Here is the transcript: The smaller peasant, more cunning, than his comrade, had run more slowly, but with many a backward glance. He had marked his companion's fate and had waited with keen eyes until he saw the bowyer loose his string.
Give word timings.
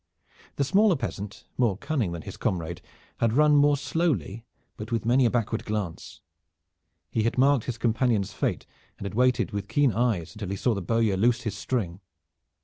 The 0.55 0.63
smaller 0.63 0.95
peasant, 0.95 1.43
more 1.59 1.77
cunning, 1.77 2.11
than 2.11 2.23
his 2.23 2.35
comrade, 2.35 2.81
had 3.17 3.33
run 3.33 3.55
more 3.55 3.77
slowly, 3.77 4.43
but 4.75 4.91
with 4.91 5.05
many 5.05 5.27
a 5.27 5.29
backward 5.29 5.63
glance. 5.63 6.21
He 7.11 7.21
had 7.21 7.37
marked 7.37 7.65
his 7.65 7.77
companion's 7.77 8.33
fate 8.33 8.65
and 8.97 9.05
had 9.05 9.13
waited 9.13 9.51
with 9.51 9.67
keen 9.67 9.93
eyes 9.93 10.33
until 10.33 10.49
he 10.49 10.55
saw 10.55 10.73
the 10.73 10.81
bowyer 10.81 11.17
loose 11.17 11.41
his 11.41 11.55
string. 11.55 11.99